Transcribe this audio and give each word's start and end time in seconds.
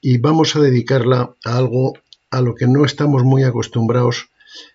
y 0.00 0.18
vamos 0.18 0.56
a 0.56 0.60
dedicarla 0.60 1.34
a 1.44 1.56
algo 1.56 1.94
a 2.30 2.40
lo 2.40 2.54
que 2.54 2.66
no 2.66 2.84
estamos 2.84 3.24
muy 3.24 3.44
acostumbrados 3.44 4.28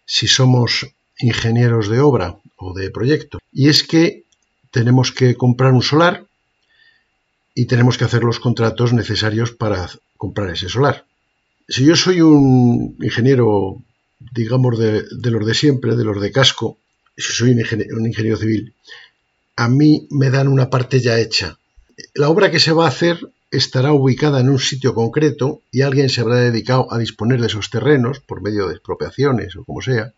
si 0.06 0.28
somos 0.28 0.88
ingenieros 1.20 1.90
de 1.90 2.00
obra 2.00 2.38
o 2.58 2.74
de 2.74 2.90
proyecto. 2.90 3.40
Y 3.52 3.70
es 3.70 3.84
que 3.84 4.24
tenemos 4.72 5.12
que 5.12 5.36
comprar 5.36 5.74
un 5.74 5.84
solar 5.84 6.26
y 7.54 7.66
tenemos 7.66 7.98
que 7.98 8.06
hacer 8.06 8.24
los 8.24 8.40
contratos 8.40 8.94
necesarios 8.94 9.52
para 9.52 9.90
comprar 10.18 10.50
ese 10.52 10.70
solar. 10.70 11.06
Si 11.68 11.86
yo 11.86 11.96
soy 11.96 12.22
un 12.22 12.98
ingeniero, 13.02 13.82
digamos, 14.34 14.78
de, 14.78 15.04
los 15.24 15.46
de 15.46 15.54
siempre, 15.54 15.96
de 15.96 16.04
los 16.04 16.22
de 16.22 16.32
casco, 16.32 16.78
si 17.18 17.34
soy 17.34 17.52
un 17.52 17.60
un 17.98 18.08
ingeniero 18.08 18.38
civil, 18.38 18.74
a 19.56 19.68
mí 19.68 20.08
me 20.10 20.30
dan 20.30 20.48
una 20.48 20.70
parte 20.70 21.00
ya 21.00 21.20
hecha. 21.20 21.58
La 22.16 22.30
obra 22.30 22.50
que 22.50 22.60
se 22.60 22.72
va 22.72 22.86
a 22.86 22.90
hacer 22.90 23.30
estará 23.52 23.92
ubicada 23.92 24.40
en 24.40 24.50
un 24.50 24.60
sitio 24.60 24.96
concreto 24.96 25.62
y 25.72 25.82
alguien 25.82 26.10
se 26.10 26.22
habrá 26.22 26.38
dedicado 26.38 26.92
a 26.92 26.98
disponer 26.98 27.42
de 27.42 27.48
esos 27.48 27.70
terrenos 27.70 28.22
por 28.22 28.42
medio 28.42 28.68
de 28.68 28.76
expropiaciones 28.76 29.56
o 29.58 29.66
como 29.66 29.82
sea. 29.82 30.14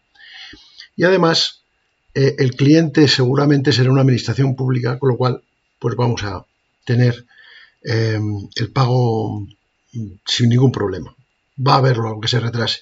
Y 0.95 1.03
además, 1.03 1.63
eh, 2.13 2.35
el 2.37 2.55
cliente 2.55 3.07
seguramente 3.07 3.71
será 3.71 3.91
una 3.91 4.01
administración 4.01 4.55
pública, 4.55 4.99
con 4.99 5.09
lo 5.09 5.17
cual, 5.17 5.41
pues 5.79 5.95
vamos 5.95 6.23
a 6.23 6.45
tener 6.85 7.25
em, 7.83 8.47
el 8.55 8.71
pago 8.71 9.47
sin 10.25 10.49
ningún 10.49 10.71
problema. 10.71 11.15
Va 11.57 11.73
a 11.73 11.77
haberlo, 11.77 12.09
aunque 12.09 12.27
se 12.27 12.39
retrase. 12.39 12.81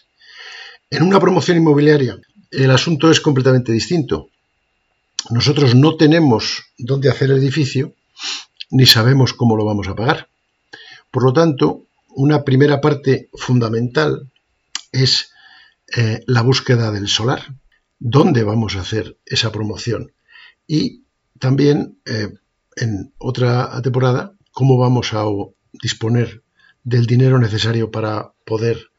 En 0.89 1.03
una 1.03 1.19
promoción 1.19 1.57
inmobiliaria, 1.57 2.19
el 2.51 2.71
asunto 2.71 3.09
es 3.09 3.21
completamente 3.21 3.71
distinto. 3.71 4.27
Nosotros 5.29 5.75
no 5.75 5.95
tenemos 5.95 6.65
dónde 6.77 7.09
hacer 7.09 7.31
el 7.31 7.37
edificio, 7.37 7.93
ni 8.69 8.85
sabemos 8.85 9.33
cómo 9.33 9.55
lo 9.55 9.63
vamos 9.63 9.87
a 9.87 9.95
pagar. 9.95 10.27
Por 11.11 11.23
lo 11.23 11.33
tanto, 11.33 11.85
una 12.09 12.43
primera 12.43 12.81
parte 12.81 13.29
fundamental 13.33 14.31
es 14.91 15.31
eh, 15.95 16.23
la 16.25 16.41
búsqueda 16.41 16.91
del 16.91 17.07
solar, 17.07 17.55
dónde 17.99 18.43
vamos 18.43 18.75
a 18.75 18.81
hacer 18.81 19.17
esa 19.25 19.51
promoción 19.51 20.13
y 20.67 21.03
también 21.37 21.99
eh, 22.05 22.29
en 22.77 23.13
otra 23.17 23.81
temporada 23.81 24.33
cómo 24.51 24.77
vamos 24.77 25.13
a 25.13 25.25
disponer 25.73 26.43
del 26.83 27.05
dinero 27.05 27.39
necesario 27.39 27.91
para 27.91 28.33
poder 28.45 28.91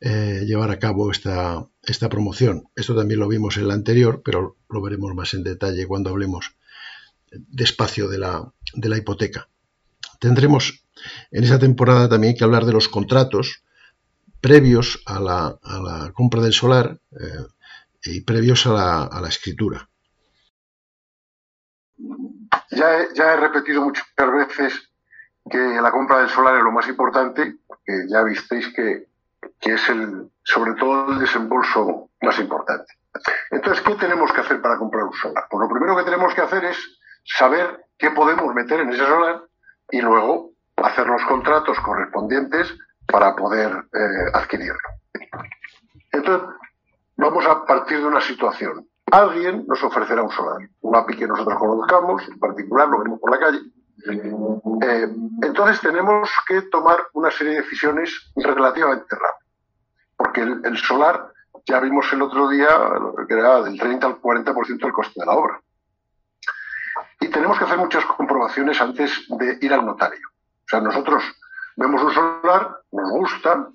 eh, 0.00 0.44
llevar 0.46 0.70
a 0.70 0.78
cabo 0.78 1.10
esta, 1.10 1.66
esta 1.82 2.08
promoción. 2.08 2.64
Esto 2.74 2.96
también 2.96 3.20
lo 3.20 3.28
vimos 3.28 3.56
en 3.56 3.68
la 3.68 3.74
anterior, 3.74 4.22
pero 4.24 4.56
lo 4.68 4.82
veremos 4.82 5.14
más 5.14 5.34
en 5.34 5.44
detalle 5.44 5.86
cuando 5.86 6.10
hablemos 6.10 6.56
despacio 7.30 8.08
de 8.08 8.18
la, 8.18 8.52
de 8.74 8.88
la 8.88 8.96
hipoteca. 8.96 9.48
Tendremos 10.20 10.84
en 11.30 11.44
esa 11.44 11.58
temporada 11.58 12.08
también 12.08 12.36
que 12.36 12.44
hablar 12.44 12.66
de 12.66 12.74
los 12.74 12.88
contratos 12.88 13.64
previos 14.40 15.02
a 15.06 15.18
la, 15.18 16.12
compra 16.14 16.42
del 16.42 16.52
solar 16.52 16.98
eh, 17.12 17.46
y 18.04 18.20
previos 18.20 18.66
a 18.66 19.08
la, 19.20 19.28
escritura. 19.28 19.88
Ya 22.70 23.00
he, 23.00 23.36
repetido 23.36 23.82
muchas 23.82 24.06
veces 24.16 24.90
que 25.50 25.58
la 25.58 25.90
compra 25.90 26.20
del 26.20 26.28
solar 26.28 26.56
es 26.56 26.62
lo 26.62 26.72
más 26.72 26.86
importante, 26.86 27.56
que 27.84 28.06
ya 28.08 28.22
visteis 28.22 28.68
que, 28.74 29.08
que 29.58 29.74
es 29.74 29.88
el, 29.88 30.30
sobre 30.42 30.74
todo 30.74 31.12
el 31.12 31.18
desembolso 31.18 32.10
más 32.20 32.38
importante. 32.38 32.92
Entonces, 33.50 33.82
¿qué 33.82 33.94
tenemos 33.94 34.32
que 34.32 34.40
hacer 34.42 34.60
para 34.60 34.78
comprar 34.78 35.04
un 35.04 35.14
solar? 35.14 35.44
Pues 35.50 35.60
lo 35.60 35.68
primero 35.68 35.96
que 35.96 36.04
tenemos 36.04 36.34
que 36.34 36.42
hacer 36.42 36.64
es 36.64 36.76
saber 37.24 37.86
qué 37.98 38.10
podemos 38.10 38.54
meter 38.54 38.80
en 38.80 38.90
ese 38.90 39.04
solar 39.04 39.49
y 39.90 40.00
luego 40.00 40.50
hacer 40.76 41.06
los 41.06 41.22
contratos 41.24 41.78
correspondientes 41.80 42.76
para 43.06 43.34
poder 43.34 43.70
eh, 43.92 44.30
adquirirlo. 44.32 44.78
Entonces, 46.12 46.48
vamos 47.16 47.46
a 47.46 47.64
partir 47.64 47.98
de 47.98 48.06
una 48.06 48.20
situación. 48.20 48.86
Alguien 49.10 49.64
nos 49.66 49.82
ofrecerá 49.82 50.22
un 50.22 50.30
solar, 50.30 50.68
un 50.82 50.96
API 50.96 51.16
que 51.16 51.26
nosotros 51.26 51.58
conozcamos, 51.58 52.22
en 52.28 52.38
particular 52.38 52.88
lo 52.88 53.02
vemos 53.02 53.20
por 53.20 53.30
la 53.32 53.38
calle. 53.38 53.58
Eh, 54.06 55.08
entonces 55.42 55.80
tenemos 55.80 56.30
que 56.46 56.62
tomar 56.62 56.98
una 57.12 57.30
serie 57.30 57.54
de 57.54 57.62
decisiones 57.62 58.32
relativamente 58.36 59.14
rápidas, 59.14 59.46
porque 60.16 60.40
el, 60.42 60.76
solar, 60.78 61.32
ya 61.66 61.80
vimos 61.80 62.10
el 62.12 62.22
otro 62.22 62.48
día, 62.48 62.68
que 63.28 63.34
era 63.34 63.62
del 63.62 63.78
30 63.78 64.06
al 64.06 64.20
40% 64.20 64.78
del 64.78 64.92
coste 64.92 65.20
de 65.20 65.26
la 65.26 65.32
obra. 65.32 65.60
Y 67.20 67.28
tenemos 67.28 67.58
que 67.58 67.64
hacer 67.64 67.78
muchas 67.78 68.04
comprobaciones 68.06 68.80
antes 68.80 69.26
de 69.28 69.58
ir 69.60 69.72
al 69.72 69.84
notario. 69.84 70.26
O 70.28 70.68
sea, 70.68 70.80
nosotros 70.80 71.22
vemos 71.76 72.02
un 72.02 72.12
solar, 72.12 72.78
nos 72.92 73.10
gusta, 73.10 73.68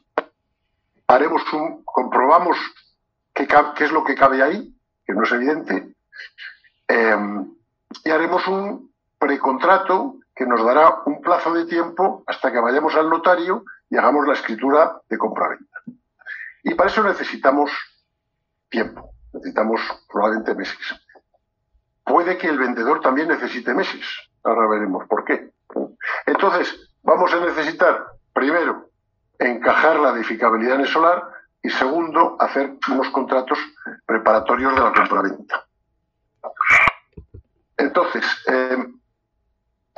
haremos 1.08 1.42
un, 1.54 1.84
comprobamos 1.84 2.58
qué, 3.34 3.48
es 3.80 3.92
lo 3.92 4.04
que 4.04 4.16
cabe 4.16 4.42
ahí, 4.42 4.76
que 5.06 5.14
no 5.14 5.24
es 5.24 5.32
evidente, 5.32 5.96
em, 6.88 7.54
y 8.04 8.10
haremos 8.10 8.48
un 8.48 8.92
precontrato 9.20 10.16
que 10.36 10.46
nos 10.46 10.64
dará 10.66 11.04
un 11.06 11.22
plazo 11.22 11.54
de 11.54 11.66
tiempo 11.66 12.24
hasta 12.28 12.52
que 12.52 12.60
vayamos 12.60 12.96
al 12.96 13.10
notario 13.10 13.64
y 13.90 13.98
hagamos 13.98 14.28
la 14.28 14.34
escritura 14.34 15.02
de 15.10 15.18
compra-venta. 15.18 15.82
Y 16.64 16.74
para 16.74 16.90
eso 16.90 17.04
necesitamos 17.04 17.72
tiempo, 18.70 19.12
necesitamos 19.34 19.82
probablemente 20.10 20.56
meses. 20.56 21.05
Puede 22.06 22.38
que 22.38 22.48
el 22.48 22.60
vendedor 22.60 23.02
también 23.02 23.28
necesite 23.28 23.74
meses, 23.74 24.06
ahora 24.44 24.68
veremos 24.68 25.08
por 25.08 25.26
qué. 25.26 25.52
Entonces, 26.26 26.90
vamos 27.04 27.34
a 27.34 27.40
necesitar, 27.40 28.06
primero, 28.34 28.90
encajar 29.40 30.00
la 30.00 30.12
edificabilidad 30.12 30.76
en 30.76 30.82
el 30.82 30.88
solar 30.88 31.24
y 31.62 31.70
segundo, 31.70 32.38
hacer 32.40 32.76
unos 32.92 33.10
contratos 33.10 33.58
preparatorios 34.06 34.76
de 34.76 34.82
la 34.82 34.94
compraventa. 34.94 35.66
Entonces, 37.78 38.24
eh, 38.48 38.78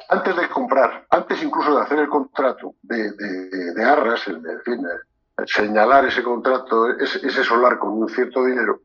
antes 0.09 0.35
de 0.35 0.47
comprar, 0.49 1.05
antes 1.09 1.43
incluso 1.43 1.75
de 1.75 1.83
hacer 1.83 1.99
el 1.99 2.07
contrato 2.07 2.75
de, 2.81 3.83
arras, 3.83 4.27
en 4.27 4.61
fin, 4.63 4.85
eh, 4.85 5.43
señalar 5.45 6.05
ese 6.05 6.23
contrato, 6.23 6.89
ese, 6.89 7.43
solar 7.43 7.77
con 7.77 7.89
un 7.89 8.09
cierto 8.09 8.45
dinero, 8.45 8.81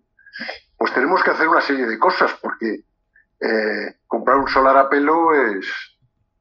pues 0.76 0.92
tenemos 0.92 1.22
que 1.22 1.30
hacer 1.30 1.48
una 1.48 1.60
serie 1.60 1.86
de 1.86 1.98
cosas, 1.98 2.36
porque 2.42 2.80
eh, 3.42 3.96
comprar 4.06 4.36
un 4.36 4.46
solar 4.48 4.76
a 4.76 4.88
pelo 4.88 5.34
es, 5.34 5.66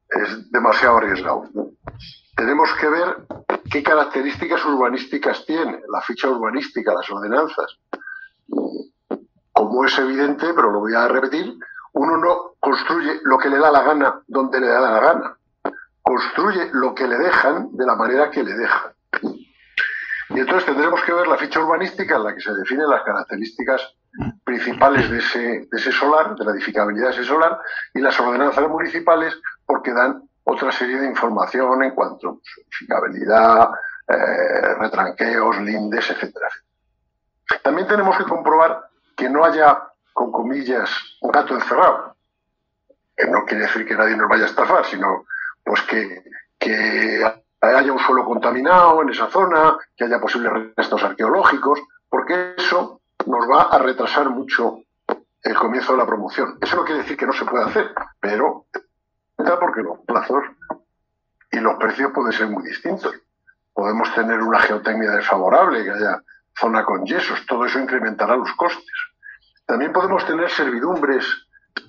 es 0.08 0.50
demasiado 0.52 0.98
arriesgado. 0.98 1.48
Tenemos 2.36 2.72
que 2.80 2.88
ver 2.88 3.16
qué 3.70 3.82
características 3.82 4.64
urbanísticas 4.64 5.44
tiene 5.44 5.80
la 5.90 6.00
ficha 6.02 6.28
urbanística, 6.28 6.94
las 6.94 7.10
ordenanzas. 7.10 7.78
Como 9.52 9.84
es 9.84 9.98
evidente, 9.98 10.54
pero 10.54 10.70
lo 10.70 10.80
voy 10.80 10.94
a 10.94 11.08
repetir, 11.08 11.58
uno 11.92 12.16
no 12.16 12.54
construye 12.60 13.20
lo 13.24 13.36
que 13.36 13.50
le 13.50 13.58
da 13.58 13.70
la 13.70 13.82
gana 13.82 14.22
donde 14.26 14.60
le 14.60 14.68
da 14.68 14.80
la 14.80 15.00
gana. 15.00 15.36
Construye 16.00 16.70
lo 16.72 16.94
que 16.94 17.06
le 17.06 17.18
dejan 17.18 17.76
de 17.76 17.86
la 17.86 17.96
manera 17.96 18.30
que 18.30 18.42
le 18.42 18.54
dejan. 18.54 18.92
Y 20.30 20.40
entonces 20.40 20.64
tendremos 20.64 21.02
que 21.02 21.12
ver 21.12 21.26
la 21.26 21.36
ficha 21.36 21.60
urbanística 21.60 22.16
en 22.16 22.24
la 22.24 22.34
que 22.34 22.40
se 22.40 22.54
definen 22.54 22.88
las 22.88 23.02
características 23.02 23.94
principales 24.44 25.10
de 25.10 25.18
ese, 25.18 25.38
de 25.40 25.68
ese 25.72 25.92
solar, 25.92 26.34
de 26.36 26.44
la 26.44 26.52
edificabilidad 26.52 27.08
de 27.08 27.14
ese 27.14 27.24
solar, 27.24 27.58
y 27.94 28.00
las 28.00 28.18
ordenanzas 28.20 28.68
municipales 28.68 29.38
porque 29.64 29.92
dan 29.92 30.22
otra 30.44 30.72
serie 30.72 30.98
de 30.98 31.06
información 31.06 31.82
en 31.82 31.94
cuanto 31.94 32.28
a 32.28 32.60
edificabilidad, 32.60 33.70
eh, 34.08 34.74
retranqueos, 34.78 35.60
lindes, 35.60 36.10
etcétera. 36.10 36.48
También 37.62 37.86
tenemos 37.86 38.16
que 38.16 38.24
comprobar 38.24 38.88
que 39.16 39.28
no 39.28 39.44
haya, 39.44 39.78
con 40.12 40.32
comillas, 40.32 40.90
un 41.20 41.30
gato 41.30 41.54
encerrado. 41.54 42.16
Que 43.16 43.26
no 43.26 43.44
quiere 43.44 43.66
decir 43.66 43.86
que 43.86 43.94
nadie 43.94 44.16
nos 44.16 44.28
vaya 44.28 44.44
a 44.44 44.48
estafar, 44.48 44.84
sino 44.86 45.24
pues 45.64 45.82
que, 45.82 46.22
que 46.58 47.22
haya 47.60 47.92
un 47.92 47.98
suelo 47.98 48.24
contaminado 48.24 49.02
en 49.02 49.10
esa 49.10 49.28
zona, 49.28 49.76
que 49.96 50.04
haya 50.04 50.18
posibles 50.18 50.74
restos 50.76 51.02
arqueológicos, 51.04 51.80
porque 52.08 52.54
eso 52.56 53.01
nos 53.26 53.50
va 53.50 53.62
a 53.62 53.78
retrasar 53.78 54.30
mucho 54.30 54.80
el 55.42 55.54
comienzo 55.56 55.92
de 55.92 55.98
la 55.98 56.06
promoción. 56.06 56.58
Eso 56.60 56.76
no 56.76 56.84
quiere 56.84 57.02
decir 57.02 57.16
que 57.16 57.26
no 57.26 57.32
se 57.32 57.44
pueda 57.44 57.66
hacer, 57.66 57.92
pero 58.20 58.66
porque 59.58 59.82
los 59.82 59.98
plazos 60.00 60.44
y 61.50 61.58
los 61.58 61.76
precios 61.76 62.12
pueden 62.12 62.32
ser 62.32 62.48
muy 62.48 62.62
distintos. 62.64 63.14
podemos 63.74 64.14
tener 64.14 64.38
una 64.42 64.60
geotecnia 64.60 65.12
desfavorable, 65.12 65.82
que 65.82 65.90
haya 65.90 66.22
zona 66.54 66.84
con 66.84 67.06
yesos, 67.06 67.46
todo 67.46 67.64
eso 67.64 67.78
incrementará 67.78 68.36
los 68.36 68.52
costes. 68.52 68.92
También 69.64 69.94
podemos 69.94 70.26
tener 70.26 70.50
servidumbres 70.50 71.24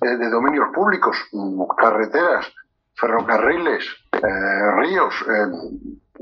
eh, 0.00 0.16
de 0.16 0.30
dominios 0.30 0.68
públicos, 0.72 1.14
mm, 1.30 1.62
carreteras, 1.76 2.50
ferrocarriles, 2.94 3.84
eh, 4.12 4.70
ríos. 4.76 5.14
Eh, 5.28 5.46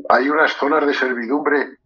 hay 0.09 0.29
unas 0.29 0.53
zonas 0.55 0.85
de 0.85 0.95
servidumbre 0.95 1.79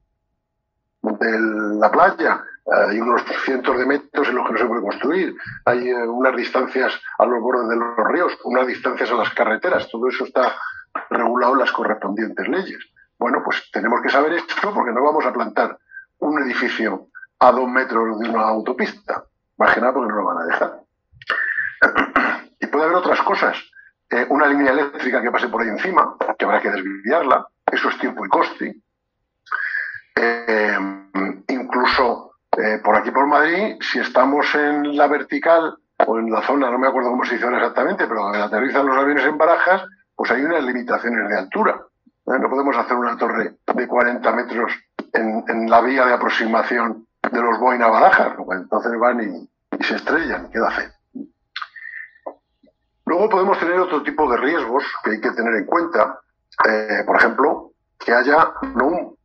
de 1.02 1.38
la 1.78 1.90
playa, 1.90 2.42
hay 2.72 3.00
unos 3.00 3.22
cientos 3.44 3.78
de 3.78 3.86
metros 3.86 4.28
en 4.28 4.34
los 4.34 4.46
que 4.46 4.52
no 4.52 4.58
se 4.58 4.66
puede 4.66 4.82
construir, 4.82 5.36
hay 5.64 5.92
unas 5.92 6.36
distancias 6.36 7.00
a 7.18 7.26
los 7.26 7.40
bordes 7.40 7.68
de 7.68 7.76
los 7.76 7.96
ríos, 8.08 8.36
unas 8.44 8.66
distancias 8.66 9.10
a 9.10 9.14
las 9.14 9.32
carreteras, 9.34 9.88
todo 9.90 10.08
eso 10.08 10.24
está 10.24 10.52
regulado 11.10 11.54
en 11.54 11.60
las 11.60 11.72
correspondientes 11.72 12.48
leyes. 12.48 12.78
Bueno, 13.18 13.42
pues 13.44 13.70
tenemos 13.72 14.00
que 14.02 14.10
saber 14.10 14.32
esto 14.32 14.74
porque 14.74 14.92
no 14.92 15.02
vamos 15.02 15.24
a 15.24 15.32
plantar 15.32 15.78
un 16.18 16.42
edificio 16.42 17.08
a 17.38 17.52
dos 17.52 17.68
metros 17.68 18.18
de 18.18 18.28
una 18.28 18.42
autopista. 18.42 19.24
Más 19.58 19.74
que 19.74 19.80
nada 19.80 19.92
porque 19.94 20.08
no 20.08 20.16
lo 20.16 20.24
van 20.24 20.38
a 20.38 20.46
dejar. 20.46 20.80
y 22.60 22.66
puede 22.66 22.84
haber 22.84 22.96
otras 22.96 23.22
cosas. 23.22 23.56
Eh, 24.10 24.26
una 24.28 24.46
línea 24.46 24.72
eléctrica 24.72 25.22
que 25.22 25.30
pase 25.30 25.48
por 25.48 25.62
ahí 25.62 25.68
encima, 25.68 26.16
que 26.38 26.44
habrá 26.44 26.60
que 26.60 26.70
desviarla. 26.70 27.46
Eso 27.70 27.88
es 27.88 27.98
tiempo 27.98 28.24
y 28.24 28.28
coste. 28.28 28.76
Eh, 30.16 30.95
eh, 32.58 32.80
por 32.82 32.96
aquí 32.96 33.10
por 33.10 33.26
Madrid, 33.26 33.76
si 33.80 33.98
estamos 33.98 34.54
en 34.54 34.96
la 34.96 35.06
vertical 35.06 35.76
o 36.06 36.18
en 36.18 36.30
la 36.30 36.42
zona, 36.42 36.70
no 36.70 36.78
me 36.78 36.88
acuerdo 36.88 37.10
cómo 37.10 37.24
se 37.24 37.34
dice 37.34 37.46
exactamente, 37.46 38.06
pero 38.06 38.22
donde 38.22 38.42
aterrizan 38.42 38.86
los 38.86 38.96
aviones 38.96 39.24
en 39.24 39.36
barajas, 39.36 39.82
pues 40.14 40.30
hay 40.30 40.42
unas 40.42 40.64
limitaciones 40.64 41.28
de 41.28 41.38
altura. 41.38 41.82
No 42.26 42.50
podemos 42.50 42.76
hacer 42.76 42.96
una 42.96 43.16
torre 43.16 43.56
de 43.72 43.86
40 43.86 44.32
metros 44.32 44.72
en, 45.12 45.70
la 45.70 45.80
vía 45.80 46.06
de 46.06 46.14
aproximación 46.14 47.06
de 47.22 47.40
los 47.40 47.58
Boeing 47.60 47.82
a 47.82 47.88
Barajas, 47.88 48.32
entonces 48.50 48.98
van 48.98 49.20
y, 49.20 49.84
se 49.84 49.96
estrellan, 49.96 50.50
queda 50.50 50.70
fe. 50.70 50.90
Luego 53.04 53.28
podemos 53.28 53.58
tener 53.58 53.78
otro 53.78 54.02
tipo 54.02 54.28
de 54.30 54.38
riesgos 54.38 54.84
que 55.04 55.12
hay 55.12 55.20
que 55.20 55.30
tener 55.30 55.54
en 55.54 55.66
cuenta. 55.66 56.20
Eh, 56.68 57.04
por 57.06 57.16
ejemplo, 57.16 57.72
que 57.98 58.12
haya 58.12 58.52
no 58.74 59.16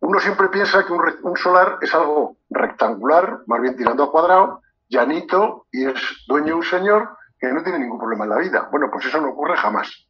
uno 0.00 0.18
siempre 0.18 0.48
piensa 0.48 0.84
que 0.84 0.92
un, 0.92 1.36
solar 1.36 1.78
es 1.82 1.94
algo 1.94 2.36
rectangular, 2.48 3.40
más 3.46 3.60
bien 3.60 3.76
tirando 3.76 4.04
a 4.04 4.10
cuadrado, 4.10 4.62
llanito 4.88 5.66
y 5.70 5.86
es 5.86 6.00
dueño 6.26 6.46
de 6.46 6.54
un 6.54 6.62
señor 6.62 7.16
que 7.38 7.52
no 7.52 7.62
tiene 7.62 7.78
ningún 7.78 7.98
problema 7.98 8.24
en 8.24 8.30
la 8.30 8.38
vida. 8.38 8.68
Bueno, 8.70 8.90
pues 8.90 9.06
eso 9.06 9.20
no 9.20 9.30
ocurre 9.30 9.56
jamás. 9.56 10.06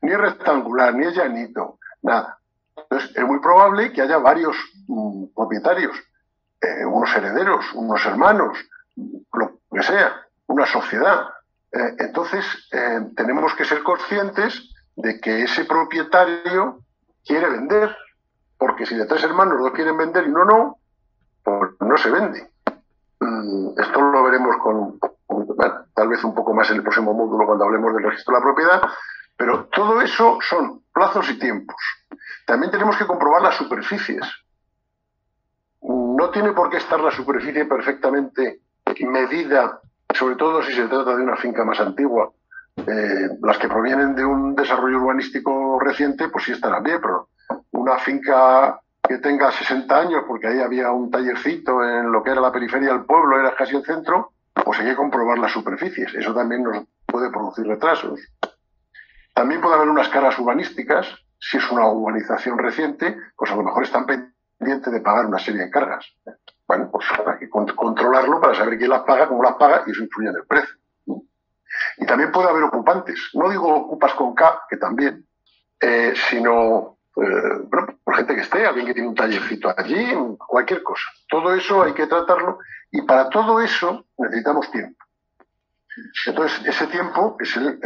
Ni 0.00 0.12
es 0.12 0.18
rectangular, 0.18 0.94
ni 0.94 1.06
es 1.06 1.14
llanito, 1.14 1.78
nada. 2.02 2.38
Entonces, 2.76 3.16
es 3.16 3.24
muy 3.24 3.40
probable 3.40 3.92
que 3.92 4.02
haya 4.02 4.18
varios 4.18 4.56
mm, 4.86 5.26
propietarios, 5.34 5.96
eh, 6.60 6.84
unos 6.86 7.14
herederos, 7.14 7.72
unos 7.74 8.04
hermanos, 8.06 8.58
lo 9.32 9.60
que 9.70 9.82
sea, 9.82 10.22
una 10.46 10.66
sociedad. 10.66 11.28
Eh, 11.72 11.94
entonces, 11.98 12.44
eh, 12.72 13.00
tenemos 13.14 13.54
que 13.54 13.64
ser 13.64 13.82
conscientes 13.82 14.70
de 14.96 15.20
que 15.20 15.42
ese 15.42 15.64
propietario 15.64 16.80
quiere 17.24 17.48
vender, 17.50 17.94
porque 18.58 18.86
si 18.86 18.96
de 18.96 19.06
tres 19.06 19.22
hermanos 19.24 19.58
dos 19.58 19.72
quieren 19.72 19.96
vender 19.96 20.26
y 20.26 20.30
uno 20.30 20.44
no, 20.44 20.78
pues 21.42 21.70
no 21.80 21.96
se 21.96 22.10
vende. 22.10 22.50
Mm, 23.20 23.80
esto 23.80 24.00
lo 24.00 24.24
veremos 24.24 24.56
con, 24.58 24.98
tal 25.94 26.08
vez 26.08 26.22
un 26.24 26.34
poco 26.34 26.52
más 26.52 26.70
en 26.70 26.76
el 26.76 26.82
próximo 26.82 27.14
módulo 27.14 27.46
cuando 27.46 27.64
hablemos 27.64 27.94
del 27.94 28.04
registro 28.04 28.34
de 28.34 28.40
la 28.40 28.44
propiedad, 28.44 28.82
pero 29.36 29.66
todo 29.66 30.00
eso 30.00 30.38
son 30.42 30.82
plazos 30.92 31.30
y 31.30 31.38
tiempos. 31.38 31.76
También 32.46 32.72
tenemos 32.72 32.96
que 32.96 33.06
comprobar 33.06 33.42
las 33.42 33.56
superficies. 33.56 34.24
No 35.82 36.30
tiene 36.30 36.52
por 36.52 36.70
qué 36.70 36.78
estar 36.78 37.00
la 37.00 37.12
superficie 37.12 37.64
perfectamente 37.64 38.60
medida, 39.06 39.80
sobre 40.14 40.36
todo 40.36 40.62
si 40.62 40.72
se 40.72 40.86
trata 40.88 41.16
de 41.16 41.22
una 41.22 41.36
finca 41.36 41.64
más 41.64 41.78
antigua. 41.80 42.32
Eh, 42.86 43.28
las 43.42 43.58
que 43.58 43.68
provienen 43.68 44.14
de 44.14 44.24
un 44.24 44.54
desarrollo 44.54 44.98
urbanístico 44.98 45.78
reciente, 45.80 46.28
pues 46.28 46.44
sí 46.44 46.52
estarán 46.52 46.82
bien, 46.82 47.00
pero 47.00 47.28
una 47.72 47.98
finca 47.98 48.80
que 49.02 49.18
tenga 49.18 49.50
60 49.50 49.98
años, 49.98 50.24
porque 50.26 50.48
ahí 50.48 50.60
había 50.60 50.90
un 50.90 51.10
tallercito 51.10 51.82
en 51.82 52.12
lo 52.12 52.22
que 52.22 52.30
era 52.30 52.40
la 52.40 52.52
periferia 52.52 52.92
del 52.92 53.04
pueblo, 53.04 53.40
era 53.40 53.54
casi 53.54 53.76
el 53.76 53.84
centro, 53.84 54.32
pues 54.64 54.80
hay 54.80 54.86
que 54.86 54.96
comprobar 54.96 55.38
las 55.38 55.52
superficies. 55.52 56.14
Eso 56.14 56.34
también 56.34 56.62
nos 56.62 56.84
puede 57.06 57.30
producir 57.30 57.66
retrasos. 57.66 58.20
También 59.34 59.60
puede 59.60 59.76
haber 59.76 59.88
unas 59.88 60.08
caras 60.08 60.38
urbanísticas 60.38 61.06
si 61.38 61.56
es 61.56 61.70
una 61.70 61.86
urbanización 61.86 62.58
reciente, 62.58 63.16
pues 63.36 63.50
a 63.50 63.56
lo 63.56 63.62
mejor 63.62 63.84
están 63.84 64.06
pendientes 64.06 64.92
de 64.92 65.00
pagar 65.00 65.26
una 65.26 65.38
serie 65.38 65.62
de 65.62 65.70
cargas. 65.70 66.04
Bueno, 66.66 66.90
pues 66.90 67.06
hay 67.26 67.38
que 67.38 67.48
controlarlo 67.48 68.40
para 68.40 68.54
saber 68.54 68.76
quién 68.76 68.90
las 68.90 69.02
paga, 69.02 69.28
cómo 69.28 69.42
las 69.42 69.54
paga 69.54 69.84
y 69.86 69.92
eso 69.92 70.02
influye 70.02 70.30
en 70.30 70.36
el 70.36 70.46
precio. 70.46 70.74
Y 72.00 72.06
también 72.06 72.32
puede 72.32 72.48
haber 72.48 72.62
ocupantes. 72.62 73.30
No 73.34 73.48
digo 73.48 73.74
ocupas 73.74 74.14
con 74.14 74.34
K, 74.34 74.62
que 74.68 74.76
también, 74.76 75.26
eh, 75.80 76.14
sino 76.28 76.98
eh, 77.16 77.68
por 78.04 78.14
gente 78.14 78.34
que 78.34 78.42
esté, 78.42 78.66
alguien 78.66 78.86
que 78.86 78.94
tiene 78.94 79.08
un 79.08 79.14
tallercito 79.14 79.74
allí, 79.76 80.14
cualquier 80.38 80.82
cosa. 80.82 81.10
Todo 81.28 81.54
eso 81.54 81.82
hay 81.82 81.92
que 81.92 82.06
tratarlo 82.06 82.58
y 82.90 83.02
para 83.02 83.28
todo 83.28 83.60
eso 83.60 84.04
necesitamos 84.16 84.70
tiempo. 84.70 85.04
Entonces, 86.26 86.64
ese 86.64 86.86
tiempo 86.86 87.36
es 87.40 87.56
el, 87.56 87.80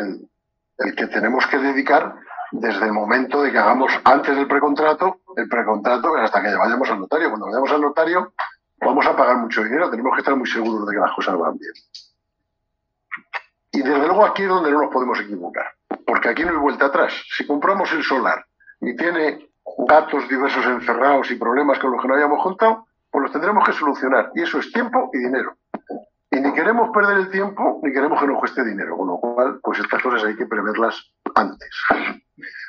el 0.79 0.95
que 0.95 1.07
tenemos 1.07 1.47
que 1.47 1.59
dedicar 1.59 2.15
desde 2.51 2.85
el 2.85 2.93
momento 2.93 3.43
de 3.43 3.51
que 3.51 3.59
hagamos 3.59 3.93
antes 4.05 4.37
del 4.37 4.47
precontrato, 4.47 5.21
el 5.37 5.49
precontrato, 5.49 6.15
hasta 6.17 6.43
que 6.43 6.55
vayamos 6.55 6.91
al 6.91 7.01
notario. 7.01 7.31
Cuando 7.31 7.47
vayamos 7.47 7.73
al 7.73 7.81
notario, 7.81 8.35
vamos 8.79 9.07
a 9.07 9.17
pagar 9.17 9.37
mucho 9.39 9.65
dinero, 9.65 9.91
tenemos 9.91 10.15
que 10.15 10.21
estar 10.21 10.37
muy 10.37 10.47
seguros 10.47 10.87
de 10.87 10.95
que 10.95 11.01
las 11.01 11.13
cosas 11.13 11.39
van 11.39 11.57
bien. 11.57 11.73
Y 13.73 13.83
desde 13.83 14.07
luego 14.07 14.25
aquí 14.25 14.43
es 14.43 14.49
donde 14.49 14.71
no 14.71 14.83
nos 14.83 14.93
podemos 14.93 15.19
equivocar, 15.21 15.67
porque 16.07 16.29
aquí 16.29 16.45
no 16.45 16.51
hay 16.51 16.59
vuelta 16.59 16.87
atrás. 16.87 17.13
Si 17.37 17.47
compramos 17.47 17.91
el 17.93 18.03
solar 18.03 18.45
y 18.81 18.95
tiene 18.95 19.49
datos 19.89 20.29
diversos 20.29 20.65
encerrados 20.67 21.31
y 21.31 21.37
problemas 21.37 21.79
con 21.79 21.93
los 21.93 22.03
que 22.03 22.09
no 22.09 22.15
hayamos 22.15 22.43
juntado, 22.43 22.87
pues 23.11 23.23
los 23.23 23.33
tendremos 23.33 23.65
que 23.65 23.73
solucionar. 23.73 24.31
Y 24.35 24.43
eso 24.43 24.59
es 24.59 24.71
tiempo 24.73 25.11
y 25.13 25.19
dinero. 25.19 25.57
Y 26.31 26.41
ni 26.41 26.53
queremos 26.55 26.91
perder 26.91 27.19
el 27.19 27.31
tiempo, 27.31 27.81
ni 27.83 27.93
queremos 27.93 28.21
que 28.21 28.27
nos 28.27 28.39
cueste 28.39 28.65
dinero, 28.65 28.97
con 28.97 29.07
lo 29.07 29.19
cual, 29.19 29.61
pues 29.63 29.79
estas 29.81 30.03
cosas 30.03 30.25
hay 30.25 30.35
que 30.35 30.47
preverlas 30.47 31.13
antes. 31.35 31.71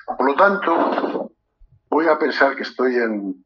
Por 0.06 0.26
lo 0.26 0.36
tanto, 0.36 1.32
voy 1.90 2.08
a 2.08 2.20
pensar 2.20 2.56
que 2.56 2.64
estoy 2.64 2.98
en, 2.98 3.44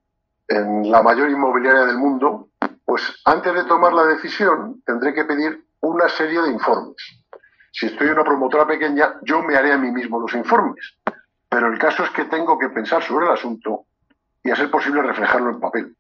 la 0.89 1.03
mayor 1.03 1.29
inmobiliaria 1.29 1.85
del 1.85 1.97
mundo, 1.97 2.49
pues 2.85 3.03
antes 3.25 3.53
de 3.53 3.65
tomar 3.65 3.91
la 3.93 4.05
decisión 4.05 4.81
tendré 4.85 5.13
que 5.13 5.25
pedir 5.25 5.65
una 5.81 6.07
serie 6.07 6.41
de 6.41 6.51
informes. 6.51 6.95
Si 7.79 7.85
estoy 7.85 8.07
en 8.07 8.13
una 8.13 8.23
promotora 8.23 8.65
pequeña, 8.65 9.19
yo 9.21 9.43
me 9.43 9.55
haré 9.55 9.71
a 9.71 9.77
mí 9.77 9.91
mismo 9.91 10.19
los 10.19 10.33
informes. 10.33 10.97
Pero 11.47 11.71
el 11.71 11.77
caso 11.77 12.03
es 12.03 12.09
que 12.09 12.25
tengo 12.25 12.57
que 12.57 12.69
pensar 12.69 13.03
sobre 13.03 13.27
el 13.27 13.33
asunto 13.33 13.85
y 14.43 14.49
a 14.49 14.55
ser 14.55 14.71
posible 14.71 15.03
reflejarlo 15.03 15.51
en 15.51 15.59
papel. 15.59 15.95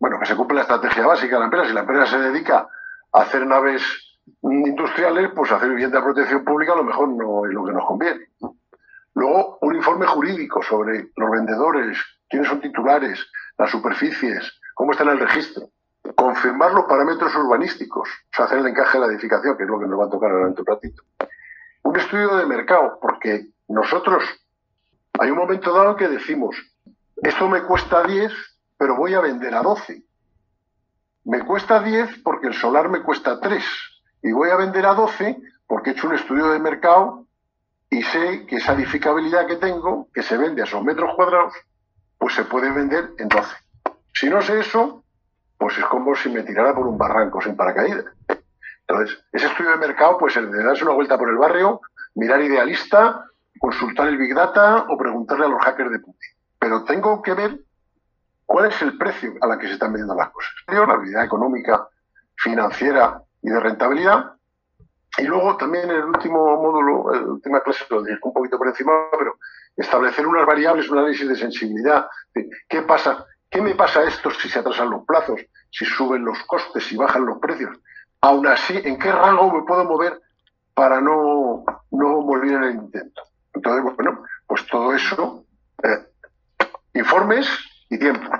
Bueno, 0.00 0.18
que 0.18 0.26
se 0.26 0.34
cumple 0.34 0.56
la 0.56 0.62
estrategia 0.62 1.06
básica 1.06 1.36
de 1.36 1.38
la 1.38 1.44
empresa. 1.44 1.68
Si 1.68 1.72
la 1.72 1.80
empresa 1.82 2.06
se 2.06 2.18
dedica 2.18 2.66
hacer 3.12 3.46
naves 3.46 3.80
industriales, 4.42 5.30
pues 5.36 5.52
hacer 5.52 5.68
vivienda 5.68 5.98
de 5.98 6.04
protección 6.04 6.44
pública 6.44 6.72
a 6.72 6.78
lo 6.78 6.84
mejor 6.84 7.08
no 7.10 7.46
es 7.46 7.52
lo 7.52 7.64
que 7.64 7.72
nos 7.72 7.86
conviene. 7.86 8.30
Luego, 9.14 9.58
un 9.60 9.76
informe 9.76 10.04
jurídico 10.04 10.64
sobre 10.64 11.12
los 11.14 11.30
vendedores, 11.30 11.96
quiénes 12.28 12.48
son 12.48 12.60
titulares, 12.60 13.24
las 13.56 13.70
superficies, 13.70 14.52
cómo 14.74 14.90
está 14.90 15.04
en 15.04 15.10
el 15.10 15.20
registro. 15.20 15.68
Confirmar 16.18 16.72
los 16.72 16.86
parámetros 16.86 17.32
urbanísticos, 17.36 18.08
o 18.08 18.36
sea, 18.36 18.46
hacer 18.46 18.58
el 18.58 18.66
encaje 18.66 18.98
de 18.98 19.06
la 19.06 19.12
edificación, 19.12 19.56
que 19.56 19.62
es 19.62 19.68
lo 19.68 19.78
que 19.78 19.86
nos 19.86 20.00
va 20.00 20.06
a 20.06 20.10
tocar 20.10 20.32
ahora 20.32 20.48
en 20.48 20.56
un 20.58 20.66
ratito. 20.66 21.04
Un 21.84 21.96
estudio 21.96 22.36
de 22.36 22.46
mercado, 22.46 22.98
porque 23.00 23.50
nosotros 23.68 24.24
hay 25.20 25.30
un 25.30 25.38
momento 25.38 25.72
dado 25.72 25.94
que 25.94 26.08
decimos, 26.08 26.56
esto 27.22 27.48
me 27.48 27.62
cuesta 27.62 28.02
10, 28.02 28.32
pero 28.76 28.96
voy 28.96 29.14
a 29.14 29.20
vender 29.20 29.54
a 29.54 29.62
12. 29.62 30.02
Me 31.24 31.44
cuesta 31.44 31.80
10 31.80 32.22
porque 32.24 32.48
el 32.48 32.54
solar 32.54 32.88
me 32.88 33.02
cuesta 33.02 33.38
3 33.38 33.64
y 34.24 34.32
voy 34.32 34.50
a 34.50 34.56
vender 34.56 34.86
a 34.86 34.94
12 34.94 35.38
porque 35.68 35.90
he 35.90 35.92
hecho 35.92 36.08
un 36.08 36.14
estudio 36.14 36.48
de 36.48 36.58
mercado 36.58 37.26
y 37.90 38.02
sé 38.02 38.44
que 38.46 38.56
esa 38.56 38.72
edificabilidad 38.72 39.46
que 39.46 39.56
tengo, 39.56 40.08
que 40.12 40.22
se 40.22 40.36
vende 40.36 40.62
a 40.62 40.64
esos 40.64 40.82
metros 40.82 41.14
cuadrados, 41.14 41.54
pues 42.18 42.34
se 42.34 42.44
puede 42.44 42.72
vender 42.72 43.12
en 43.18 43.28
12. 43.28 43.48
Si 44.14 44.28
no 44.28 44.42
sé 44.42 44.60
eso, 44.60 45.04
pues 45.58 45.76
es 45.76 45.84
como 45.86 46.14
si 46.14 46.30
me 46.30 46.42
tirara 46.42 46.74
por 46.74 46.86
un 46.86 46.96
barranco 46.96 47.40
sin 47.40 47.56
paracaídas. 47.56 48.04
Entonces, 48.86 49.18
ese 49.32 49.46
estudio 49.46 49.72
de 49.72 49.76
mercado, 49.76 50.16
pues 50.18 50.36
el 50.36 50.50
de 50.50 50.64
darse 50.64 50.84
una 50.84 50.94
vuelta 50.94 51.18
por 51.18 51.28
el 51.28 51.36
barrio, 51.36 51.82
mirar 52.14 52.40
idealista, 52.40 53.24
consultar 53.58 54.08
el 54.08 54.16
Big 54.16 54.34
Data 54.34 54.86
o 54.88 54.96
preguntarle 54.96 55.44
a 55.44 55.48
los 55.48 55.62
hackers 55.62 55.90
de 55.90 55.98
Putin. 55.98 56.30
Pero 56.58 56.84
tengo 56.84 57.20
que 57.20 57.34
ver 57.34 57.58
¿Cuál 58.48 58.70
es 58.70 58.80
el 58.80 58.96
precio 58.96 59.34
a 59.42 59.46
la 59.46 59.58
que 59.58 59.66
se 59.66 59.74
están 59.74 59.92
vendiendo 59.92 60.14
las 60.14 60.30
cosas? 60.30 60.50
La 60.68 60.82
habilidad 60.82 61.22
económica, 61.22 61.86
financiera 62.34 63.22
y 63.42 63.50
de 63.50 63.60
rentabilidad. 63.60 64.32
Y 65.18 65.24
luego 65.24 65.58
también 65.58 65.90
el 65.90 66.04
último 66.04 66.56
módulo, 66.56 67.12
la 67.12 67.30
última 67.30 67.60
clase 67.60 67.84
lo 67.90 68.02
dije 68.02 68.18
un 68.22 68.32
poquito 68.32 68.56
por 68.56 68.68
encima, 68.68 68.92
pero 69.18 69.34
establecer 69.76 70.26
unas 70.26 70.46
variables, 70.46 70.88
un 70.88 70.96
análisis 70.96 71.28
de 71.28 71.36
sensibilidad. 71.36 72.06
¿Qué 72.70 72.80
pasa? 72.80 73.26
¿Qué 73.50 73.62
me 73.62 73.74
pasa 73.74 74.00
a 74.00 74.04
esto 74.04 74.30
si 74.30 74.48
se 74.48 74.58
atrasan 74.58 74.90
los 74.90 75.04
plazos, 75.04 75.40
si 75.70 75.84
suben 75.84 76.24
los 76.24 76.38
costes, 76.44 76.84
si 76.84 76.96
bajan 76.96 77.24
los 77.24 77.38
precios? 77.38 77.78
Aún 78.20 78.46
así, 78.46 78.78
¿en 78.84 78.98
qué 78.98 79.10
rango 79.10 79.52
me 79.52 79.62
puedo 79.62 79.84
mover 79.84 80.20
para 80.74 81.00
no, 81.00 81.64
no 81.90 82.20
morir 82.20 82.52
en 82.52 82.64
el 82.64 82.74
intento? 82.74 83.22
Entonces, 83.54 83.94
bueno, 83.96 84.22
pues 84.46 84.66
todo 84.66 84.94
eso, 84.94 85.46
eh, 85.82 86.06
informes 86.94 87.48
y 87.88 87.98
tiempo. 87.98 88.30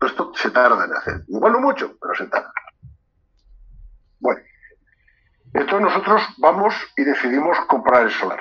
Esto 0.00 0.32
se 0.34 0.50
tarda 0.50 0.84
en 0.84 0.92
hacer. 0.92 1.22
Igual 1.28 1.52
no 1.52 1.60
mucho, 1.60 1.96
pero 2.00 2.14
se 2.14 2.26
tarda. 2.26 2.52
Bueno, 4.20 4.40
entonces 5.54 5.80
nosotros 5.80 6.22
vamos 6.38 6.74
y 6.96 7.04
decidimos 7.04 7.58
comprar 7.66 8.02
el 8.02 8.10
solar. 8.10 8.40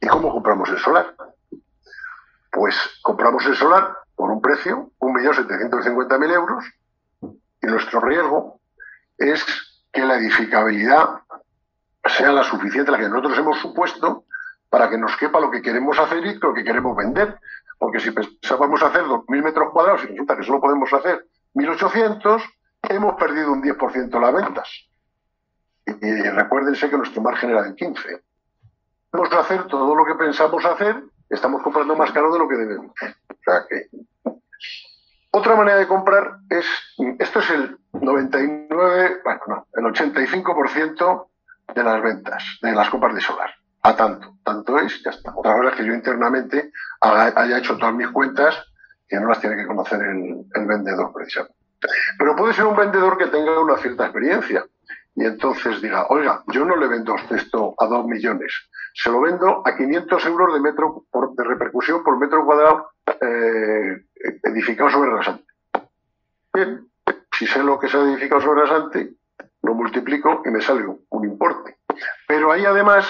¿Y 0.00 0.06
cómo 0.08 0.32
compramos 0.32 0.68
el 0.68 0.78
solar? 0.78 1.14
Pues 2.50 2.76
compramos 3.02 3.46
el 3.46 3.56
solar 3.56 3.99
por 4.20 4.30
un 4.30 4.42
precio, 4.42 4.90
1.750.000 4.98 6.30
euros, 6.34 6.62
y 7.22 7.66
nuestro 7.66 8.00
riesgo 8.00 8.60
es 9.16 9.42
que 9.90 10.04
la 10.04 10.16
edificabilidad 10.16 11.22
sea 12.04 12.30
la 12.30 12.44
suficiente, 12.44 12.90
la 12.90 12.98
que 12.98 13.08
nosotros 13.08 13.38
hemos 13.38 13.58
supuesto, 13.58 14.24
para 14.68 14.90
que 14.90 14.98
nos 14.98 15.16
quepa 15.16 15.40
lo 15.40 15.50
que 15.50 15.62
queremos 15.62 15.98
hacer 15.98 16.18
y 16.26 16.34
lo 16.34 16.52
que 16.52 16.64
queremos 16.64 16.94
vender. 16.94 17.38
Porque 17.78 17.98
si 17.98 18.10
pensábamos 18.10 18.82
hacer 18.82 19.04
2.000 19.04 19.42
metros 19.42 19.72
cuadrados 19.72 20.04
y 20.04 20.08
resulta 20.08 20.36
que 20.36 20.44
solo 20.44 20.60
podemos 20.60 20.92
hacer 20.92 21.24
1.800, 21.54 22.42
hemos 22.90 23.14
perdido 23.14 23.52
un 23.52 23.62
10% 23.62 24.20
las 24.20 24.34
ventas. 24.34 24.68
Y, 25.86 26.22
recuérdense 26.28 26.90
que 26.90 26.98
nuestro 26.98 27.22
margen 27.22 27.50
era 27.50 27.62
de 27.62 27.74
15. 27.74 28.20
Vamos 29.12 29.32
a 29.32 29.40
hacer 29.40 29.66
todo 29.66 29.94
lo 29.94 30.04
que 30.04 30.14
pensamos 30.14 30.62
hacer, 30.66 31.04
estamos 31.30 31.62
comprando 31.62 31.96
más 31.96 32.12
caro 32.12 32.30
de 32.30 32.38
lo 32.38 32.46
que 32.46 32.56
debemos. 32.56 32.92
O 32.92 33.42
sea 33.44 33.64
que... 33.66 33.88
Otra 35.32 35.54
manera 35.54 35.78
de 35.78 35.86
comprar 35.86 36.38
es, 36.48 36.66
esto 37.18 37.38
es 37.38 37.50
el 37.50 37.78
99, 37.92 39.20
bueno, 39.24 39.40
no, 39.46 39.66
el 39.74 39.84
85% 39.84 41.26
de 41.74 41.84
las 41.84 42.02
ventas, 42.02 42.58
de 42.62 42.72
las 42.72 42.90
compras 42.90 43.14
de 43.14 43.20
solar 43.20 43.50
a 43.82 43.96
tanto. 43.96 44.36
Tanto 44.44 44.78
es, 44.78 45.02
ya 45.02 45.10
está. 45.10 45.32
Otra 45.34 45.54
cosa 45.54 45.70
es 45.70 45.76
que 45.76 45.86
yo 45.86 45.94
internamente 45.94 46.72
haya 47.00 47.58
hecho 47.58 47.76
todas 47.76 47.94
mis 47.94 48.08
cuentas 48.08 48.66
que 49.08 49.18
no 49.18 49.28
las 49.28 49.40
tiene 49.40 49.56
que 49.56 49.66
conocer 49.66 50.00
el, 50.00 50.66
vendedor 50.66 51.12
precisamente. 51.12 51.56
Pero 52.18 52.36
puede 52.36 52.54
ser 52.54 52.66
un 52.66 52.76
vendedor 52.76 53.16
que 53.16 53.26
tenga 53.26 53.60
una 53.60 53.78
cierta 53.78 54.04
experiencia 54.04 54.64
y 55.14 55.24
entonces 55.24 55.80
diga, 55.80 56.06
oiga, 56.08 56.44
yo 56.48 56.64
no 56.64 56.76
le 56.76 56.86
vendo 56.86 57.16
esto 57.30 57.74
a 57.78 57.86
dos 57.86 58.06
millones, 58.06 58.52
se 58.94 59.10
lo 59.10 59.20
vendo 59.20 59.62
a 59.66 59.76
500 59.76 60.26
euros 60.26 60.54
de 60.54 60.60
metro 60.60 61.04
de 61.36 61.44
repercusión 61.44 62.04
por 62.04 62.18
metro 62.18 62.44
cuadrado 62.44 62.90
eh, 63.20 64.04
edificado 64.42 64.90
sobre 64.90 65.10
rasante. 65.10 65.44
Bien, 66.52 66.88
si 67.32 67.46
sé 67.46 67.62
lo 67.62 67.78
que 67.78 67.88
se 67.88 67.96
ha 67.96 68.02
edificado 68.02 68.40
sobre 68.40 68.62
rasante, 68.62 69.14
lo 69.62 69.74
multiplico 69.74 70.42
y 70.44 70.50
me 70.50 70.60
sale 70.60 70.84
un 71.08 71.24
importe. 71.24 71.78
Pero 72.26 72.52
ahí 72.52 72.64
además 72.64 73.06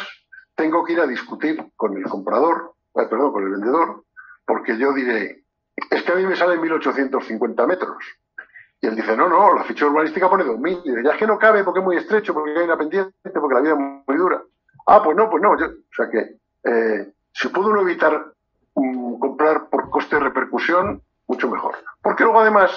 tengo 0.54 0.84
que 0.84 0.92
ir 0.92 1.00
a 1.00 1.06
discutir 1.06 1.72
con 1.76 1.96
el 1.96 2.04
comprador, 2.04 2.74
eh, 2.94 3.06
perdón, 3.08 3.32
con 3.32 3.44
el 3.44 3.50
vendedor, 3.50 4.04
porque 4.44 4.76
yo 4.76 4.92
diré, 4.92 5.44
es 5.90 6.02
que 6.02 6.12
a 6.12 6.16
mí 6.16 6.26
me 6.26 6.36
sale 6.36 6.58
1850 6.58 7.66
metros. 7.66 7.96
Y 8.80 8.86
él 8.86 8.96
dice, 8.96 9.16
no, 9.16 9.28
no, 9.28 9.54
la 9.54 9.64
ficha 9.64 9.86
urbanística 9.86 10.28
pone 10.28 10.44
2000. 10.44 10.82
Y 10.84 11.04
ya 11.04 11.12
es 11.12 11.18
que 11.18 11.26
no 11.26 11.38
cabe 11.38 11.64
porque 11.64 11.80
es 11.80 11.84
muy 11.84 11.96
estrecho, 11.96 12.32
porque 12.32 12.58
hay 12.58 12.64
una 12.64 12.78
pendiente, 12.78 13.12
porque 13.22 13.54
la 13.54 13.60
vida 13.60 13.72
es 13.72 13.78
muy 14.06 14.16
dura. 14.16 14.42
Ah, 14.86 15.02
pues 15.02 15.16
no, 15.16 15.28
pues 15.28 15.42
no. 15.42 15.52
o 15.52 15.56
sea 15.94 16.08
que, 16.10 16.36
eh, 16.64 17.12
si 17.32 17.48
puedo 17.48 17.68
uno 17.68 17.82
evitar 17.82 18.32
comprar 20.00 20.00
por 20.00 20.00
coste 20.00 20.16
de 20.16 20.22
repercusión, 20.22 21.02
mucho 21.26 21.48
mejor. 21.48 21.74
Porque 22.02 22.24
luego, 22.24 22.40
además, 22.40 22.70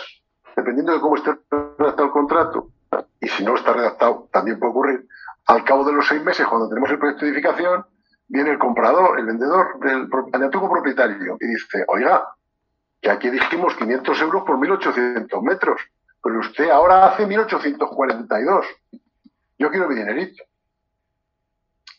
dependiendo 0.56 0.94
de 0.94 1.00
cómo 1.00 1.16
esté 1.16 1.32
redactado 1.78 2.06
el 2.06 2.12
contrato, 2.12 2.70
y 3.20 3.28
si 3.28 3.44
no 3.44 3.56
está 3.56 3.74
redactado, 3.74 4.30
también 4.32 4.60
puede 4.60 4.72
ocurrir, 4.72 5.08
al 5.46 5.64
cabo 5.64 5.84
de 5.84 5.94
los 5.94 6.08
seis 6.08 6.24
meses, 6.24 6.48
cuando 6.48 6.70
tenemos 6.70 6.90
el 6.90 7.00
proyecto 7.00 7.26
de 7.26 7.32
edificación, 7.32 7.86
viene 8.28 8.52
el 8.52 8.60
comprador, 8.60 9.20
el 9.20 9.26
vendedor 9.26 9.80
del 9.80 10.44
antiguo 10.44 10.70
propietario 10.70 11.38
y 11.40 11.48
dice, 11.48 11.84
oiga, 11.88 12.24
que 13.02 13.12
aquí 13.12 13.30
dijimos 13.30 13.76
500 13.76 14.22
euros 14.22 14.44
por 14.44 14.58
1.800 14.58 15.42
metros, 15.42 15.82
pero 16.22 16.40
usted 16.40 16.70
ahora 16.70 17.08
hace 17.08 17.28
1.842. 17.28 18.66
Yo 19.60 19.70
quiero 19.70 19.90
mi 19.90 19.96
dinerito. 19.96 20.44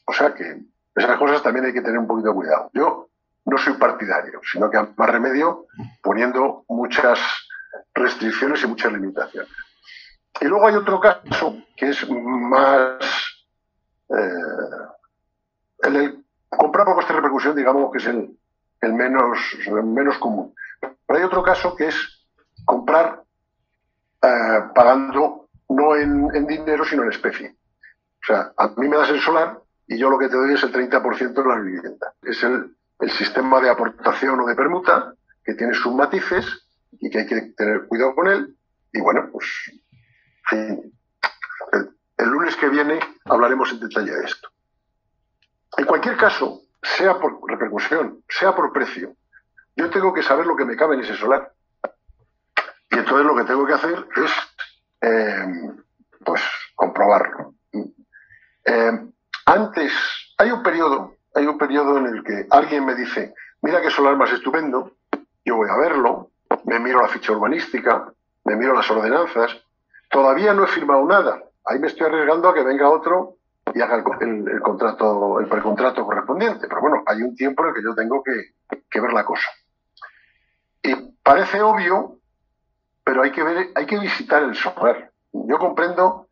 O 0.07 0.13
sea 0.13 0.35
que 0.35 0.63
esas 0.95 1.19
cosas 1.19 1.43
también 1.43 1.67
hay 1.67 1.73
que 1.73 1.83
tener 1.83 1.99
un 1.99 2.07
poquito 2.07 2.29
de 2.29 2.35
cuidado. 2.35 2.71
Yo 2.73 3.09
no 3.47 3.59
soy 3.59 3.75
partidario, 3.75 4.41
sino 4.51 4.71
que 4.71 4.79
más 4.97 5.11
remedio 5.11 5.67
poniendo 6.03 6.65
muchas 6.69 7.19
restricciones 7.95 8.63
y 8.63 8.67
muchas 8.67 8.93
limitaciones. 8.93 9.51
Y 10.41 10.47
luego 10.47 10.67
hay 10.67 10.75
otro 10.75 11.01
caso 11.01 11.57
que 11.77 11.91
es 11.91 12.09
más 12.11 12.99
eh, 14.09 14.89
el, 15.83 16.25
comprar 16.49 16.87
por 16.87 16.97
coste 16.97 17.13
de 17.13 17.17
repercusión, 17.19 17.55
digamos 17.55 17.93
que 17.93 17.99
es 17.99 18.07
el, 18.07 18.37
el 18.81 18.93
menos, 18.95 19.39
menos 19.85 20.19
común. 20.19 20.55
Pero 20.81 21.19
hay 21.19 21.25
otro 21.25 21.43
caso 21.43 21.75
que 21.77 21.89
es 21.89 22.27
comprar 22.65 23.23
eh, 24.23 24.61
pagando 24.75 25.49
no 25.69 25.97
en, 25.97 26.47
dinero, 26.47 26.85
sino 26.85 27.03
en 27.03 27.11
especie. 27.11 27.57
O 28.23 28.27
sea, 28.27 28.53
a 28.57 28.69
mí 28.77 28.89
me 28.89 28.97
das 28.97 29.11
el 29.11 29.21
solar 29.21 29.59
y 29.87 29.99
yo 29.99 30.09
lo 30.09 30.19
que 30.19 30.29
te 30.29 30.37
doy 30.37 30.55
es 30.55 30.63
el 30.63 30.73
30% 30.73 31.33
de 31.35 31.49
la 31.49 31.61
vivienda. 31.61 32.15
Es 32.23 32.43
el, 32.43 32.75
el 33.05 33.11
sistema 33.11 33.61
de 33.61 33.69
aportación 33.69 34.41
o 34.41 34.47
de 34.47 34.55
permuta 34.55 35.15
que 35.45 35.55
tiene 35.55 35.75
sus 35.75 35.95
matices 35.95 36.67
y 36.93 37.11
que 37.11 37.19
hay 37.19 37.27
que 37.27 37.41
tener 37.57 37.87
cuidado 37.87 38.15
con 38.15 38.29
él. 38.29 38.57
Y 38.93 39.01
bueno, 39.01 39.29
pues, 39.31 39.47
el 40.53 42.29
lunes 42.29 42.57
que 42.57 42.69
viene 42.71 42.99
hablaremos 43.27 43.71
en 43.73 43.81
detalle 43.81 44.11
de 44.11 44.25
esto. 44.25 44.49
En 45.77 45.85
cualquier 45.85 46.17
caso, 46.17 46.63
sea 46.83 47.19
por 47.19 47.39
repercusión, 47.47 48.23
sea 48.29 48.55
por 48.55 48.73
precio, 48.73 49.15
yo 49.77 49.91
tengo 49.91 50.15
que 50.15 50.23
saber 50.23 50.47
lo 50.47 50.57
que 50.57 50.65
me 50.65 50.77
cabe 50.77 50.95
en 50.95 51.03
ese 51.03 51.15
solar. 51.15 51.53
Y 52.91 52.97
entonces 52.97 53.27
lo 53.27 53.37
que 53.37 53.45
tengo 53.45 53.67
que 53.67 53.75
hacer 53.75 54.07
es, 54.17 54.33
eh, 55.03 55.47
pues, 56.25 56.41
comprobarlo. 56.75 57.55
Eh, 58.65 58.93
antes, 59.45 59.93
hay 60.39 60.51
un 60.53 60.63
periodo, 60.63 61.17
hay 61.35 61.47
un 61.47 61.59
periodo 61.59 61.99
en 61.99 62.07
el 62.07 62.25
que 62.25 62.47
alguien 62.51 62.85
me 62.85 62.95
dice, 62.95 63.35
mira 63.63 63.81
qué 63.81 63.91
solar 63.91 64.17
más 64.17 64.33
estupendo, 64.33 64.93
yo 65.45 65.57
voy 65.57 65.69
a 65.69 65.77
verlo, 65.77 66.31
me 66.65 66.79
miro 66.79 67.03
la 67.03 67.09
ficha 67.09 67.33
urbanística, 67.33 68.13
me 68.45 68.57
miro 68.57 68.75
las 68.75 68.91
ordenanzas, 68.91 69.51
todavía 70.11 70.55
no 70.55 70.65
he 70.65 70.69
firmado 70.69 71.05
nada, 71.05 71.43
ahí 71.67 71.79
me 71.79 71.89
estoy 71.89 72.07
arriesgando 72.07 72.49
a 72.49 72.55
que 72.55 72.63
venga 72.63 72.89
otro 72.89 73.37
y 73.75 73.81
haga 73.81 73.97
el, 73.97 74.61
contrato, 74.63 75.41
el 75.41 75.49
precontrato 75.49 76.05
correspondiente. 76.05 76.69
Pero 76.69 76.81
bueno, 76.81 77.03
hay 77.07 77.23
un 77.23 77.35
tiempo 77.35 77.63
en 77.63 77.69
el 77.71 77.75
que 77.75 77.83
yo 77.83 77.95
tengo 77.95 78.23
que, 78.23 79.01
ver 79.01 79.13
la 79.13 79.25
cosa. 79.25 79.49
Y 80.83 80.95
parece 81.23 81.61
obvio, 81.61 82.19
pero 83.03 83.23
hay 83.23 83.33
que 83.33 83.43
ver, 83.43 83.71
hay 83.75 83.87
que 83.87 83.99
visitar 83.99 84.43
el 84.43 84.55
software. 84.55 85.11
Yo 85.33 85.59
comprendo 85.59 86.29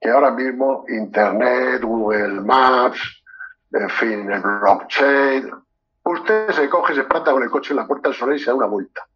que 0.00 0.10
ahora 0.10 0.32
mismo 0.32 0.84
Internet, 0.88 1.82
Google 1.82 2.42
Maps, 2.42 3.23
en 3.74 3.90
fin, 3.90 4.32
el 4.32 4.40
blockchain, 4.40 5.50
usted 6.04 6.50
se 6.50 6.68
coge, 6.68 6.94
se 6.94 7.04
planta 7.04 7.32
con 7.32 7.42
el 7.42 7.50
coche 7.50 7.72
en 7.72 7.76
la 7.76 7.86
puerta 7.86 8.08
del 8.08 8.18
solar 8.18 8.36
y 8.36 8.38
se 8.38 8.46
da 8.46 8.54
una 8.54 8.66
vuelta. 8.66 9.06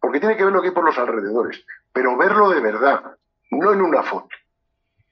Porque 0.00 0.20
tiene 0.20 0.36
que 0.36 0.44
ver 0.44 0.52
lo 0.52 0.62
que 0.62 0.68
hay 0.68 0.74
por 0.74 0.84
los 0.84 0.98
alrededores, 0.98 1.64
pero 1.92 2.16
verlo 2.16 2.48
de 2.50 2.60
verdad, 2.60 3.02
no 3.50 3.72
en 3.72 3.82
una 3.82 4.02
foto 4.02 4.28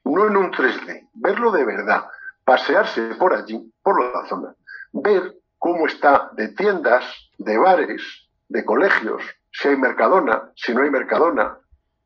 no 0.09 0.27
en 0.27 0.37
un 0.37 0.51
3D, 0.51 1.09
verlo 1.15 1.51
de 1.51 1.65
verdad, 1.65 2.07
pasearse 2.45 3.15
por 3.17 3.35
allí, 3.35 3.73
por 3.83 4.03
la 4.03 4.27
zona, 4.27 4.55
ver 4.93 5.37
cómo 5.59 5.87
está 5.87 6.31
de 6.33 6.49
tiendas, 6.49 7.05
de 7.39 7.59
bares, 7.59 8.03
de 8.49 8.65
colegios, 8.65 9.23
si 9.53 9.69
hay 9.69 9.77
mercadona, 9.77 10.51
si 10.57 10.75
no 10.75 10.83
hay 10.83 10.91
mercadona, 10.91 11.59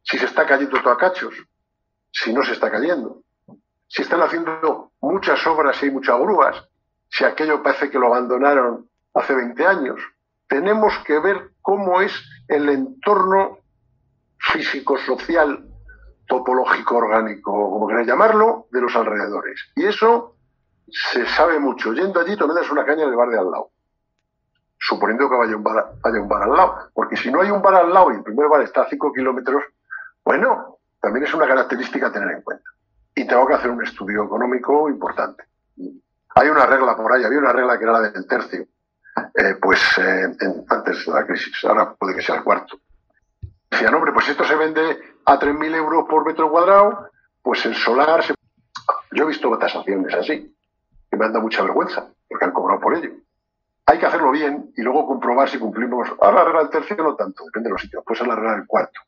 si 0.02 0.18
se 0.18 0.26
está 0.26 0.46
cayendo 0.46 0.80
todo 0.80 0.92
a 0.92 0.98
cachos, 0.98 1.34
si 2.10 2.32
no 2.32 2.42
se 2.42 2.52
está 2.52 2.70
cayendo, 2.70 3.22
si 3.92 4.00
están 4.00 4.22
haciendo 4.22 4.90
muchas 5.02 5.46
obras 5.46 5.82
y 5.82 5.90
muchas 5.90 6.18
grúas, 6.18 6.66
si 7.10 7.24
aquello 7.24 7.62
parece 7.62 7.90
que 7.90 7.98
lo 7.98 8.06
abandonaron 8.06 8.88
hace 9.12 9.34
20 9.34 9.66
años. 9.66 10.00
Tenemos 10.48 10.96
que 11.04 11.18
ver 11.18 11.50
cómo 11.60 12.00
es 12.00 12.12
el 12.48 12.70
entorno 12.70 13.58
físico-social 14.38 15.66
topológico 16.26 16.96
orgánico, 16.96 17.52
como 17.52 17.86
queráis 17.86 18.06
llamarlo, 18.06 18.66
de 18.70 18.80
los 18.80 18.96
alrededores. 18.96 19.60
Y 19.76 19.84
eso 19.84 20.36
se 20.88 21.26
sabe 21.26 21.58
mucho. 21.58 21.92
Yendo 21.92 22.18
allí, 22.18 22.34
tomas 22.38 22.70
una 22.70 22.86
caña 22.86 23.02
en 23.02 23.10
el 23.10 23.16
bar 23.16 23.28
de 23.28 23.38
al 23.38 23.50
lado. 23.50 23.72
Suponiendo 24.78 25.28
que 25.28 25.36
vaya 25.36 25.54
un, 25.54 25.62
bar, 25.62 25.92
un 26.02 26.28
bar 26.28 26.44
al 26.44 26.56
lado. 26.56 26.76
Porque 26.94 27.18
si 27.18 27.30
no 27.30 27.42
hay 27.42 27.50
un 27.50 27.60
bar 27.60 27.74
al 27.74 27.92
lado 27.92 28.10
y 28.10 28.16
el 28.16 28.22
primer 28.22 28.48
bar 28.48 28.62
está 28.62 28.82
a 28.82 28.88
5 28.88 29.12
kilómetros, 29.12 29.62
bueno, 30.24 30.78
también 30.98 31.26
es 31.26 31.34
una 31.34 31.46
característica 31.46 32.06
a 32.06 32.12
tener 32.12 32.30
en 32.30 32.40
cuenta. 32.40 32.64
Y 33.14 33.26
tengo 33.26 33.46
que 33.46 33.54
hacer 33.54 33.70
un 33.70 33.82
estudio 33.82 34.24
económico 34.24 34.88
importante. 34.88 35.44
Hay 36.34 36.48
una 36.48 36.66
regla 36.66 36.96
por 36.96 37.12
ahí, 37.12 37.24
había 37.24 37.38
una 37.38 37.52
regla 37.52 37.78
que 37.78 37.84
era 37.84 37.92
la 37.92 38.10
del 38.10 38.26
tercio, 38.26 38.66
eh, 39.34 39.56
pues 39.60 39.80
eh, 39.98 40.34
antes 40.68 41.06
de 41.06 41.12
la 41.12 41.26
crisis, 41.26 41.64
ahora 41.64 41.94
puede 41.94 42.14
que 42.14 42.22
sea 42.22 42.36
el 42.36 42.44
cuarto. 42.44 42.80
Decían, 43.70 43.94
hombre, 43.94 44.12
pues 44.12 44.28
esto 44.28 44.44
se 44.44 44.56
vende 44.56 44.98
a 45.24 45.38
3.000 45.38 45.74
euros 45.74 46.06
por 46.08 46.24
metro 46.26 46.50
cuadrado, 46.50 47.10
pues 47.42 47.64
el 47.66 47.74
solar 47.74 48.22
se... 48.22 48.34
Yo 49.12 49.24
he 49.24 49.28
visto 49.28 49.56
tasaciones 49.58 50.14
así, 50.14 50.54
que 51.10 51.16
me 51.16 51.26
han 51.26 51.32
dado 51.32 51.42
mucha 51.42 51.62
vergüenza, 51.62 52.08
porque 52.28 52.44
han 52.44 52.52
cobrado 52.52 52.80
por 52.80 52.94
ello. 52.96 53.10
Hay 53.86 53.98
que 53.98 54.06
hacerlo 54.06 54.30
bien 54.30 54.72
y 54.76 54.82
luego 54.82 55.06
comprobar 55.06 55.48
si 55.50 55.58
cumplimos. 55.58 56.08
Ahora 56.20 56.38
la 56.38 56.44
regla 56.44 56.60
del 56.60 56.70
tercio 56.70 56.96
no 56.96 57.14
tanto, 57.14 57.44
depende 57.44 57.68
de 57.68 57.72
los 57.72 57.82
sitios, 57.82 58.02
pues 58.06 58.20
es 58.20 58.26
la 58.26 58.36
regla 58.36 58.52
del 58.52 58.66
cuarto. 58.66 59.00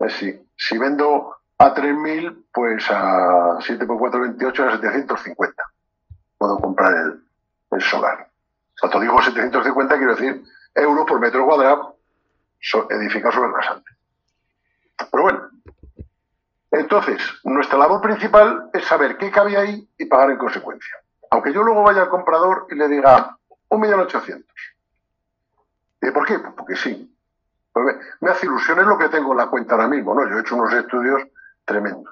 Es 0.00 0.12
decir, 0.12 0.42
si 0.56 0.78
vendo 0.78 1.37
a 1.58 1.74
3.000, 1.74 2.44
pues 2.52 2.86
a 2.90 3.58
7 3.60 3.84
por 3.86 3.98
4, 3.98 4.20
28, 4.20 4.64
a 4.64 4.70
750. 4.72 5.62
Puedo 6.38 6.58
comprar 6.58 6.94
el, 6.94 7.22
el 7.72 7.80
solar. 7.82 8.28
Cuando 8.80 9.00
digo 9.00 9.20
750, 9.20 9.96
quiero 9.96 10.14
decir 10.14 10.44
euros 10.74 11.04
por 11.06 11.20
metro 11.20 11.44
cuadrado 11.44 11.96
edificado 12.90 13.32
sobre 13.32 13.52
rasante. 13.52 13.90
Pero 15.10 15.22
bueno, 15.22 15.50
entonces, 16.70 17.20
nuestra 17.44 17.78
labor 17.78 18.00
principal 18.00 18.70
es 18.72 18.84
saber 18.84 19.16
qué 19.16 19.30
cabe 19.30 19.56
ahí 19.56 19.88
y 19.98 20.04
pagar 20.04 20.30
en 20.30 20.38
consecuencia. 20.38 20.96
Aunque 21.30 21.52
yo 21.52 21.62
luego 21.62 21.82
vaya 21.82 22.02
al 22.02 22.08
comprador 22.08 22.66
y 22.70 22.74
le 22.74 22.88
diga 22.88 23.36
un 23.68 23.80
millón 23.80 24.00
ochocientos. 24.00 24.54
¿Y 26.00 26.10
por 26.10 26.26
qué? 26.26 26.38
Pues 26.38 26.52
porque 26.56 26.76
sí. 26.76 27.14
Pues 27.72 27.96
me 28.20 28.30
hace 28.30 28.46
ilusión, 28.46 28.78
es 28.80 28.86
lo 28.86 28.98
que 28.98 29.08
tengo 29.08 29.32
en 29.32 29.38
la 29.38 29.46
cuenta 29.48 29.74
ahora 29.74 29.88
mismo, 29.88 30.14
¿no? 30.14 30.28
Yo 30.28 30.36
he 30.36 30.40
hecho 30.40 30.56
unos 30.56 30.72
estudios 30.72 31.22
tremendos. 31.68 32.10